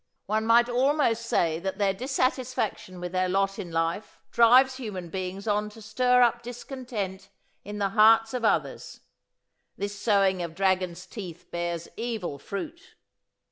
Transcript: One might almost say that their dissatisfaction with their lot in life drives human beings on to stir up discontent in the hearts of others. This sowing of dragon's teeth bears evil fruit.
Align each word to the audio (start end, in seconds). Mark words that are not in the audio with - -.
One 0.25 0.47
might 0.47 0.67
almost 0.67 1.27
say 1.27 1.59
that 1.59 1.77
their 1.77 1.93
dissatisfaction 1.93 2.99
with 2.99 3.11
their 3.11 3.29
lot 3.29 3.59
in 3.59 3.71
life 3.71 4.17
drives 4.31 4.77
human 4.77 5.09
beings 5.09 5.47
on 5.47 5.69
to 5.69 5.79
stir 5.79 6.23
up 6.23 6.41
discontent 6.41 7.29
in 7.63 7.77
the 7.77 7.89
hearts 7.89 8.33
of 8.33 8.43
others. 8.43 9.01
This 9.77 9.95
sowing 9.99 10.41
of 10.41 10.55
dragon's 10.55 11.05
teeth 11.05 11.51
bears 11.51 11.87
evil 11.97 12.39
fruit. 12.39 12.95